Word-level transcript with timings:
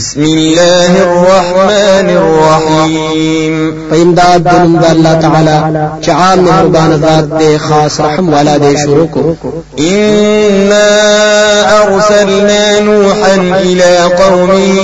بسم 0.00 0.22
الله 0.22 0.92
الرحمن 1.02 2.08
الرحيم. 2.22 3.54
فإمداد 3.90 4.42
دنم 4.42 4.80
دا 4.80 4.92
الله 4.92 5.14
تعالى 5.14 5.56
چعام 6.06 6.38
مهربان 6.38 6.92
ذات 6.92 7.24
دے 7.40 7.56
خاص 7.56 8.00
رحم 8.00 8.28
والا 8.28 8.56
دے 8.56 8.76
شروع 8.84 9.06
کو 9.10 9.50
إنا 9.78 11.19
أرسلنا 11.94 12.80
نوحا 12.80 13.34
إلى 13.62 13.96
قومه 13.98 14.80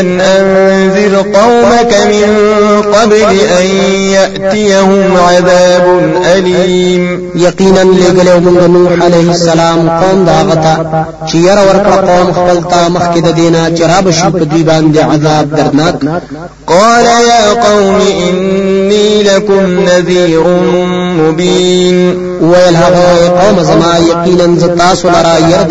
أن 0.00 0.20
أنذر 0.20 1.16
قومك 1.16 1.94
من 2.06 2.82
قبل 2.82 3.40
أن 3.60 3.66
يأتيهم 4.10 5.16
عذاب 5.16 6.12
أليم. 6.36 7.30
يقينا 7.34 7.84
لګلو 7.84 8.40
موږ 8.40 8.62
نوح 8.70 8.92
عليه 9.04 9.30
السلام 9.30 9.90
قوم 9.90 10.24
دا 10.24 10.42
غتا 10.48 11.04
چې 11.26 11.34
ير 11.34 11.58
ورکړه 11.68 11.96
قوم 12.10 12.32
خپل 12.32 12.58
تا 12.70 12.88
مخکې 12.88 13.20
د 13.20 13.34
دینه 13.34 13.70
چراب 13.78 14.10
شي 14.10 14.30
په 14.30 14.44
دوی 14.44 14.62
باندې 14.62 14.98
عذاب 14.98 15.56
دردناک 15.56 15.94
قال 16.66 17.04
يا 17.04 17.44
قوم 17.66 18.00
إني 18.28 19.22
لكم 19.22 19.84
نذير 19.84 20.44
مبين. 21.20 22.30
هغه 22.80 23.28
قوم 23.28 23.62
زما 23.62 23.98
یقینا 23.98 24.58
ز 24.60 24.64
تاسو 24.64 25.08
لرا 25.08 25.38
ير 25.38 25.62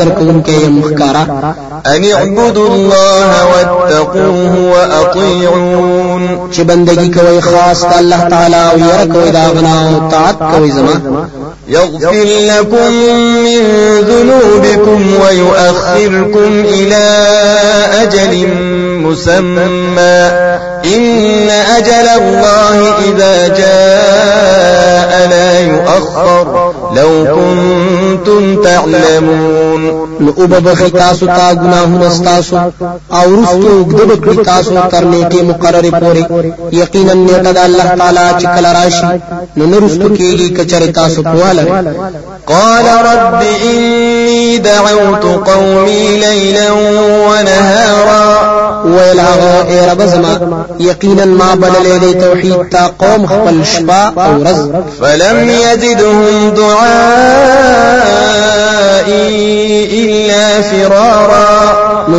يم 0.48 0.80
مخکارا 0.80 1.56
أن 1.86 2.12
اعبدوا 2.12 2.68
الله 2.68 3.46
واتقوه 3.46 4.54
وأطيعون. 4.72 6.50
چې 6.54 6.60
بندگی 6.60 7.10
کوي 7.10 7.42
خاص 7.42 7.84
الله 7.84 8.30
تعالی 8.30 8.56
أو 8.56 8.78
ير 8.78 9.14
کوي 9.14 9.32
دا 9.32 9.48
غنا 9.48 9.90
أو 9.90 10.10
طاعت 10.10 10.56
کوي 10.56 10.72
زما 10.72 11.28
يغفر 11.68 12.14
لكم 12.40 12.92
من 13.46 13.62
ذنوبكم 14.02 15.00
ويؤخركم 15.22 16.64
إلى 16.66 17.06
أجل 18.02 18.48
مسمى. 19.04 20.30
إن 20.96 21.50
أجل 21.50 22.08
الله 22.22 22.94
إذا 23.10 23.48
جاء 23.48 25.12
لا 25.30 25.60
يؤخر. 25.60 26.74
لو 26.96 27.26
كنتم 27.26 27.99
تعلمون 28.80 30.10
نو 30.20 30.32
أو 30.40 30.48
ببخی 30.48 30.90
تاسو 30.90 31.26
تا 31.26 31.54
گناهونه 31.54 32.10
ستاسو 32.10 32.58
أو 33.12 33.36
رستو 33.36 33.84
گدب 33.84 34.26
کړی 34.26 34.46
تاسو 34.46 34.72
تر 34.92 35.04
نیټه 35.12 35.44
مقرره 35.44 36.00
پوري 36.00 36.26
یقینا 36.72 37.14
نیټه 37.14 37.52
د 37.54 37.58
الله 37.58 37.84
تعالی 37.84 38.28
چې 38.40 38.46
کله 38.56 38.72
راشي 38.72 39.20
نو 39.58 39.66
نرستو 39.66 40.10
کېږي 40.16 40.50
کچره 40.58 40.92
تاسو 40.92 41.24
پواله 41.24 41.64
قال 42.48 42.86
رب 43.06 43.44
إني 43.44 44.58
دعوت 44.58 45.24
قومي 45.50 46.18
ليلا 46.18 46.72
ونهارا. 46.72 48.70
ویل 48.86 49.20
هغه 49.20 49.66
ای 49.70 49.90
رب 49.90 50.06
زما 50.06 50.34
یقینا 50.80 51.26
ما 51.26 51.56
بللې 51.56 52.04
د 52.04 52.22
توحید 52.22 52.70
تا 52.72 52.88
قوم 53.00 53.26
خپل 53.26 53.64
شپه 53.64 54.02
أو 54.26 54.44
ورځ 54.44 54.60
فلم 55.02 55.50
يزدهم 55.50 56.50
دعائي 56.50 57.19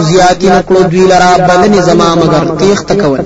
نو 0.01 0.07
زیاتی 0.07 0.49
نکړو 0.49 0.83
دوی 0.91 1.05
لرا 1.13 1.33
بلنې 1.49 1.81
زما 1.89 2.15
مگر 2.15 2.45
تیخ 2.59 2.83
تکول 2.83 3.21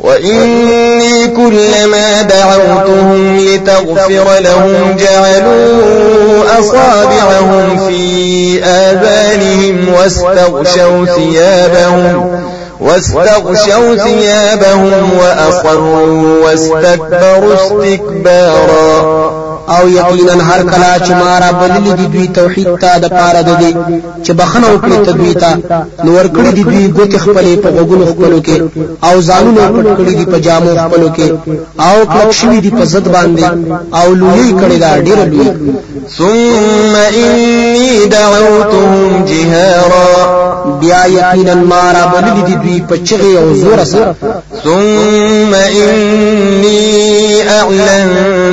وإني 0.00 1.26
كلما 1.36 2.22
دعوتهم 2.22 3.36
لتغفر 3.36 4.38
لهم 4.40 4.96
جعلوا 4.96 6.58
أصابعهم 6.58 7.88
في 7.88 8.64
آذانهم 8.64 9.94
واستغشوا 9.94 11.06
ثيابهم 11.06 12.44
واستغشوا 12.80 13.96
ثيابهم 13.96 15.10
وأصروا 15.18 16.44
واستكبروا 16.44 17.54
استكبارا 17.54 19.35
او 19.74 19.88
یقینا 19.88 20.44
هر 20.48 20.62
کله 20.62 20.92
چې 21.06 21.10
ما 21.10 21.50
رابللی 21.60 21.92
دی 21.98 22.06
دوی 22.06 22.26
توحید 22.38 22.68
ته 22.82 22.98
د 22.98 23.06
پاره 23.08 23.42
د 23.48 23.50
دی 23.60 23.72
چې 24.24 24.30
بخنه 24.40 24.66
وکړي 24.74 24.98
ته 25.06 25.12
دوی 25.12 25.34
ته 25.34 25.50
نو 26.04 26.10
ور 26.16 26.26
کړی 26.36 26.52
دی 26.56 26.62
دوی 26.70 26.88
ګوت 26.96 27.12
خپلې 27.24 27.52
په 27.62 27.68
غوګونو 27.74 28.04
خپلو 28.12 28.38
کې 28.46 28.56
او 29.08 29.14
ځانونه 29.28 29.62
پټ 29.74 29.86
کړی 29.98 30.14
دی 30.18 30.24
په 30.32 30.38
جامو 30.46 30.76
خپلو 30.84 31.08
کې 31.16 31.28
او 31.86 31.96
کلک 32.12 32.32
شوی 32.40 32.58
دی 32.60 32.70
په 32.78 32.84
زد 32.92 33.06
باندې 33.14 33.44
او 34.00 34.14
لوی 34.20 34.50
کړی 34.60 34.76
دا 34.84 34.90
ډیر 35.06 35.18
لوی 35.32 35.50
ثم 36.08 36.94
إني 36.96 38.06
دعوتهم 38.06 39.24
جهارا. 39.24 40.78
بیا 40.80 41.04
یقینا 41.06 41.54
ما 41.54 42.06
رابللی 42.06 42.42
دی 42.46 42.54
دوی 42.54 42.80
په 42.88 42.96
چغې 42.96 43.38
او 43.38 43.54
زور 43.54 43.84
سره. 43.84 44.14
ثم 44.64 45.54
إني 45.54 46.86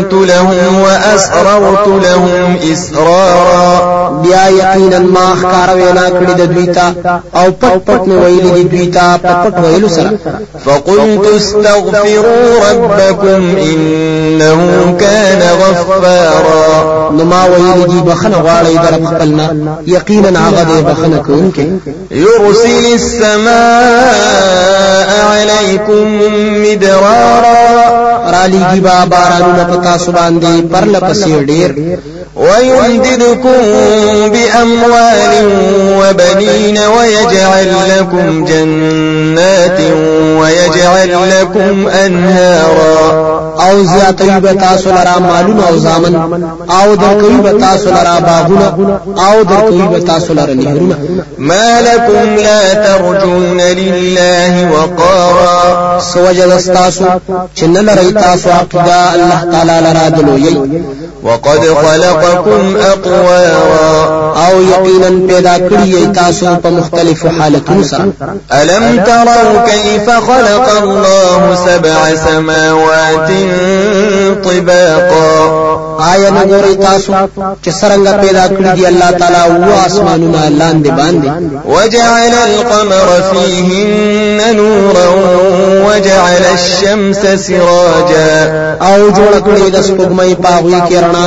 أعلنت 0.03 0.13
لهم 0.13 0.81
وأسررت 0.81 1.87
لهم 1.87 2.57
إسرارا. 2.71 3.93
بیا 4.23 4.47
یقینا 4.49 4.99
ما 4.99 5.35
ښکار 5.41 5.69
وینا 5.75 6.09
کړی 6.09 6.33
د 6.39 6.41
دوی 6.53 6.67
ته 6.67 6.87
أو 7.35 7.47
پټ 7.61 7.77
پټ 7.87 8.01
مې 8.07 8.15
ویلي 8.23 8.51
دی 8.55 8.63
دوی 8.63 8.87
ته 8.87 9.17
پټ 9.23 9.37
پټ 9.43 9.55
ویلو 9.63 9.89
سره 9.89 10.11
فقلت 10.65 11.25
استغفروا 11.35 12.43
ربكم 12.69 13.41
إنه 13.57 14.59
كان 14.99 15.41
غفارا. 15.59 17.11
نو 17.11 17.23
ما 17.25 17.41
ویلي 17.45 17.83
دی 17.91 17.99
بخنه 18.09 18.37
غواړی 18.37 18.75
در 18.83 18.93
خپلنا 19.05 19.45
یقینا 19.87 20.39
هغه 20.49 20.63
دی 20.63 20.81
بخنه 20.81 21.17
کوونکی 21.17 21.67
يرسل 22.11 22.85
السماء 22.93 24.33
عليكم 25.31 26.05
مدرارا. 26.63 27.52
را 28.34 28.44
لېږي 28.51 28.79
با 28.85 28.96
بارانونه 29.13 29.63
په 29.72 29.78
تاسو 29.88 30.12
باندې 30.12 30.51
پرله 30.72 31.00
پسې 31.00 31.31
ډېر. 31.50 31.69
ويمددكم 32.35 33.61
بأموال 34.29 35.33
وبنين 35.99 36.77
ويجعل 36.77 37.73
لكم 37.97 38.45
جنات 38.45 39.79
ويجعل 40.39 41.29
لكم 41.29 41.88
أنهارا. 41.88 43.33
أو 43.53 43.83
زیاتوي 43.83 44.39
به 44.39 44.53
تاسو 44.53 44.89
لرا 44.89 45.19
مالونه 45.19 45.67
أو 45.69 45.77
زامن. 45.77 46.16
أو 46.71 46.95
درکوي 46.95 47.38
به 47.38 47.59
تاسو 47.59 47.89
لرا 47.89 48.19
باغونه 48.19 49.00
أو 49.17 49.44
درکوي 49.44 49.88
به 49.88 50.00
تاسو 50.00 50.33
لرا 50.33 50.53
نهرونه 50.53 50.97
ما 51.38 51.81
لكم 51.81 52.35
لا 52.35 52.73
ترجون 52.73 53.61
لله 53.61 54.71
وقارا. 54.71 56.00
سوجد 56.00 56.50
استاسو. 56.51 57.05
چې 57.57 57.63
نه 57.63 57.81
لري 57.81 58.11
تاسو 58.11 58.50
عقیده 58.50 59.13
الله 59.13 59.47
تعالی 59.51 59.79
لرا 59.81 60.09
دلوي 60.09 60.71
وقد 61.23 61.65
خلقكم 62.23 62.75
أطوارا 62.78 64.34
أو 64.47 64.61
یقینا 64.61 65.28
پیدا 65.28 65.57
کړی 65.69 66.16
تاسو 66.16 66.56
په 66.63 66.69
مختلفو 66.69 67.29
حالتونو 67.29 67.84
ألم 68.51 69.03
تروا 69.06 69.66
كيف 69.66 70.09
خلق 70.09 70.83
الله 70.83 71.56
سبع 71.66 72.16
سماوات 72.16 73.29
طباقا؟ 74.44 75.92
آیا 75.99 76.29
نګوري 76.29 76.75
تاسو 76.75 77.13
چې 77.63 77.71
څنګه 77.81 78.11
پیدا 78.21 78.47
کړی 78.47 78.71
دی 78.75 78.85
الله 78.87 79.11
تعالی 79.11 79.41
أو 79.43 79.85
اسمانونه 79.85 80.49
لاندې 80.49 80.91
باندې 80.99 81.29
وجعل 81.65 82.33
القمر 82.49 83.09
فيهن 83.31 84.55
نورا 84.55 85.07
وجعل 85.87 86.43
الشمس 86.53 87.21
سراجا. 87.45 88.73
أو 88.81 89.09
جوړ 89.17 89.33
کړی 89.45 89.69
د 89.75 89.81
سپوږمۍ 89.87 90.33
پاغوي 90.43 90.79
کې 90.87 90.97
رڼا 91.03 91.25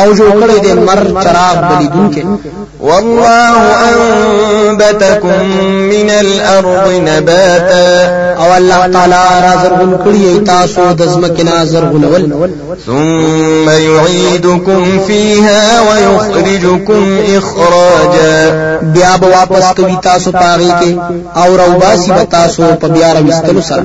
أو 0.00 0.12
جوړ 0.14 0.30
کړی 0.42 0.58
د 0.66 0.68
مر 0.86 1.22
چراغ 1.24 1.56
بلیدونکو 1.68 2.38
والله 2.80 3.56
أنبتكم 3.88 5.44
من 5.92 6.10
الأرض 6.10 6.86
نباتا. 7.08 8.36
أو 8.38 8.56
الله 8.56 8.86
تعالی 8.86 9.24
را 9.44 9.52
زرغون 9.62 9.98
کړی 10.04 10.46
تاسو 10.46 10.92
د 10.92 11.02
زمکه 11.02 11.42
نه 11.44 11.64
زرغونول 11.64 12.50
ثم 12.86 13.68
يعيدكم 13.96 15.00
فيها 15.06 15.80
ويخرجكم 15.80 17.18
إخراجا. 17.36 18.75
بیا 18.82 19.16
به 19.20 19.26
واپس 19.26 19.64
کوي 19.76 19.96
تاسو 20.02 20.32
پاغي 20.32 20.70
کې 20.80 20.92
او 21.36 21.56
روباسي 21.56 22.10
به 22.10 22.24
تاسو 22.24 22.62
په 22.80 22.86
بیا 22.88 23.12
راوستلو 23.12 23.60
سره. 23.60 23.84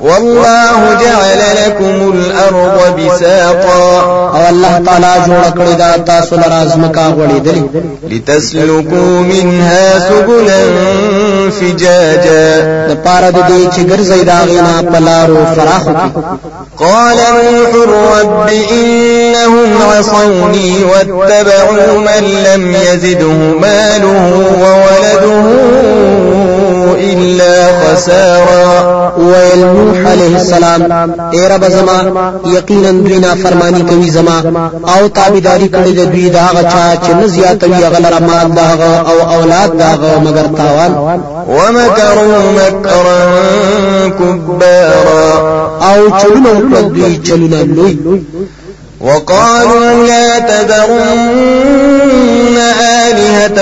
والله 0.00 0.80
جعل 1.02 1.40
لكم 1.60 2.12
الأرض 2.12 2.78
بساطا. 2.98 3.82
او 4.34 4.42
الله 4.48 4.74
تعالی 4.86 5.14
جوړ 5.26 5.44
کړی 5.58 5.74
دا 5.78 5.96
تاسو 5.96 6.36
لرا 6.36 6.64
زمکا 6.64 7.06
غوړېدلې. 7.16 7.62
لتسلكوا 8.10 9.20
منها 9.20 9.98
سبلا 10.08 10.60
فجاجا. 11.50 12.46
د 12.88 12.96
پاره 13.04 13.30
د 13.30 13.38
دې 13.48 13.74
چې 13.74 13.80
ګرځي 13.90 14.24
دا 14.24 14.38
غینا 14.48 14.82
پلارو 14.92 15.46
فراخو 15.54 15.90
کې. 15.90 16.10
قال 16.78 17.16
نوح 17.16 17.72
رب 18.20 18.48
إنهم 18.48 19.70
عصوني 19.92 20.84
واتبعوا 20.84 21.98
من 21.98 22.24
لم 22.46 22.74
يزده 22.74 23.32
ماله 23.62 24.27
وولده 24.34 25.46
إلا 26.98 27.68
خسارا. 27.80 28.98
ویل 29.16 29.58
نوح 29.58 30.12
علیہ 30.12 30.36
السلام 30.38 30.82
اے 31.32 31.48
رب 31.48 31.64
زما 31.68 32.28
یقینا 32.52 32.90
دوی 32.90 33.42
فرمانی 33.42 33.82
کوي 33.88 34.10
زما 34.10 34.40
أو 34.96 35.08
تابعداري 35.08 35.68
کړی 35.68 35.92
د 35.98 36.12
دوی 36.12 36.28
دا 36.30 36.46
غچا 36.54 37.06
چې 37.06 37.10
نه 37.10 37.26
زیاتوي 37.26 37.84
غلر 37.84 38.20
مال 38.20 38.54
دا 38.54 38.66
أو 39.10 39.40
أولاد 39.40 39.78
دا 39.78 40.18
مگر 40.24 40.46
تاوان. 40.56 41.20
ومكروا 41.48 42.38
مكرا 42.58 43.20
كبارا. 44.18 45.24
أو 45.82 46.10
چلونه 46.22 46.80
دوی 46.80 47.16
چلونه 47.16 47.62
لوی. 47.62 47.96
وقالوا 49.00 50.06
لا 50.08 50.38
تذرن 50.38 51.18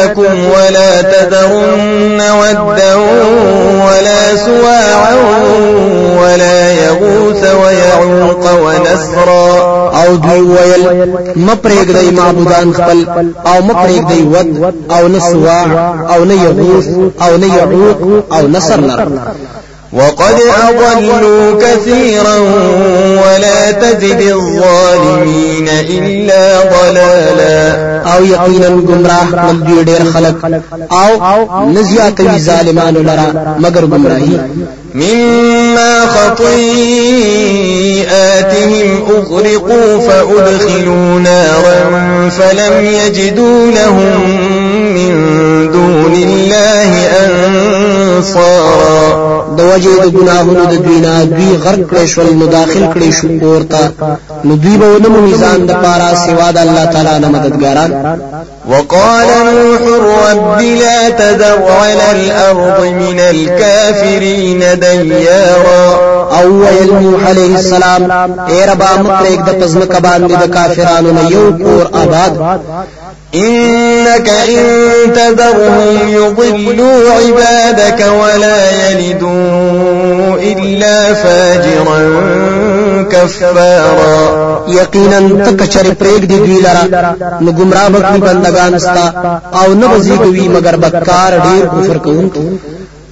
آلهتكم 0.07 0.45
ولا 0.45 1.03
تذرن 1.03 2.21
ودا 2.21 2.95
ولا 3.87 4.37
سواعا 4.37 5.15
ولا 6.21 6.73
يغوث 6.73 7.45
ويعوق 7.45 8.45
ونسرا. 8.63 9.87
أو 10.05 10.17
دوی 10.17 10.41
ویل 10.41 10.85
مپریګ 11.37 11.89
دی 11.99 12.11
معبودان 12.11 12.73
خپل 12.73 12.99
أو 13.47 13.63
مپریګ 13.63 14.09
دی 14.09 14.23
ود 14.23 14.75
أو 14.91 15.09
نسواع 15.09 15.95
أو 16.15 16.25
نه 16.25 16.35
یغوث 16.35 16.89
أو 17.23 17.37
نه 17.37 17.57
يعوق 17.57 18.25
أو 18.33 18.49
نصر 18.49 18.81
لر 18.81 19.09
وقد 19.93 20.35
أضلوا 20.69 21.61
كثيرا 21.63 22.37
ولا 23.23 23.71
تزد 23.71 24.21
الظالمين 24.21 25.69
إلا 25.69 26.63
ضلالا. 26.63 27.87
أو 28.07 28.25
یقینا 28.25 28.69
گمراه 28.69 29.25
من 29.43 29.85
ډیر 29.85 30.03
خلق. 30.15 30.35
أو 30.93 31.71
نزیات 31.71 32.23
ظالمان 32.39 32.95
لرا 32.95 33.57
مگر 33.59 33.85
گمراهی 33.87 34.39
مما 34.95 36.07
خطيئاتهم 36.07 36.47
أغرقوا 39.11 40.01
فأدخلوا 40.01 41.21
نارا 41.21 41.79
فلم 42.31 42.85
يجدوا 42.85 43.71
لهم 43.71 44.46
من 44.95 45.73
دون 45.73 46.13
الله 46.13 46.91
أنصارا. 47.25 49.27
د 49.57 49.61
وجه 49.61 49.93
د 50.05 50.07
ګناهونو 50.17 50.65
د 50.73 50.75
دوی 50.85 50.99
نه 51.07 51.15
دوی 51.37 51.53
غرق 51.65 51.83
کړي 51.91 52.07
شول 52.13 52.29
نو 52.41 52.47
داخل 52.47 52.85
کړي 52.95 53.11
شو 53.19 53.29
ورته 53.53 53.83
نو 54.47 54.53
دوی 54.63 54.77
به 54.81 54.87
ونه 54.95 55.09
میزان 55.27 55.67
د 55.67 55.73
پاره 55.83 56.11
سوا 56.27 56.49
د 56.57 56.59
الله 56.65 56.85
تعالی 56.85 57.15
نه 57.23 57.29
مددګاران 57.35 57.91
وقال 58.73 59.29
نوح 59.59 59.83
رب 60.11 60.61
لا 60.83 61.01
تذر 61.21 61.59
على 61.81 62.07
الأرض 62.17 62.79
من 63.03 63.19
الكافرين 63.21 64.61
ديارا. 64.81 66.17
أو 66.39 66.47
ویل 66.61 66.91
نوح 67.03 67.29
علیہ 67.31 67.57
السلام 67.57 68.03
اے 68.51 68.61
ربا 68.67 68.93
مپریک 69.03 69.41
د 69.47 69.51
پزمک 69.61 69.93
باندې 70.07 70.35
د 70.43 70.45
کافرانو 70.55 71.11
نه 71.13 71.31
یو 71.31 71.47
کور 71.65 71.85
آباد. 72.03 72.33
إنك 73.35 74.29
إن 74.29 75.13
تذرهم 75.13 76.09
يضلوا 76.09 77.11
عبادك 77.11 78.01
ولا 78.01 78.71
يلدوا 78.71 80.37
إلا 80.41 81.15
فاجرا 81.15 81.99
كفارا. 83.11 84.17
یقینا 84.69 85.19
تکچر 85.45 85.87
پریک 85.99 86.29
دی 86.29 86.39
دوی 86.39 86.61
لرا. 86.61 86.85
نو 87.41 87.53
بکړي 87.53 88.21
بندگان 88.21 88.75
استا. 88.75 89.41
أو 89.55 89.75
نه 89.75 89.87
بزیږي 89.87 90.49
مگر 90.49 90.77
بکار 90.77 91.33
ډیر 91.33 91.67
کفر 91.67 91.99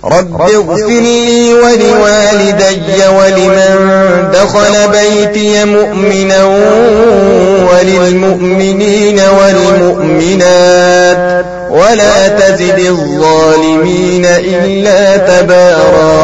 رب 0.05 0.43
اغفر 0.43 0.87
لي 0.89 1.55
ولوالدي 1.55 3.09
ولمن 3.19 4.31
دخل 4.33 4.75
بيتي 4.93 5.65
مؤمنا 5.65 6.45
وللمؤمنين 7.73 9.21
والمؤمنات 9.41 11.45
ولا 11.75 12.29
تزد 12.29 12.79
الظالمين 12.79 14.25
إلا 14.25 15.01
تبارا. 15.17 16.15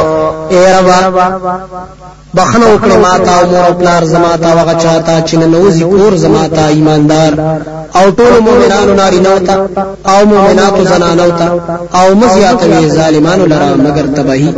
اے 0.50 0.62
ربا 0.78 0.98
بخنه 2.34 2.66
وکړه 2.74 2.96
ما 3.04 3.14
ته 3.14 3.32
او 3.38 3.46
مور 3.50 3.64
او 3.66 3.74
پلار 3.74 4.04
زماتا 4.04 4.50
وغه 4.54 4.74
چاته 4.82 5.14
چې 5.26 5.34
نوځي 5.34 5.82
کور 5.82 6.16
زماتا 6.16 6.66
ایماندار. 6.66 7.32
او 7.98 8.10
ټول 8.10 8.34
مؤمنانو 8.46 8.94
نارینه 8.94 9.30
وتا 9.34 9.54
او 10.12 10.26
مؤمناتو 10.26 10.84
زنانو 10.84 11.30
ته 11.38 11.46
او 11.98 12.14
مزیاتوي 12.14 12.88
ظالمانو 12.88 13.46
لرا 13.52 13.70
مگر 13.86 14.06
تباہی 14.16 14.50